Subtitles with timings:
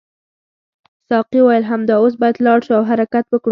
[1.09, 3.49] ساقي وویل همدا اوس باید لاړ شو او حرکت وکړو.